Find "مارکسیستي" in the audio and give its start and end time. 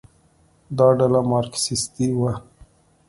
1.31-2.07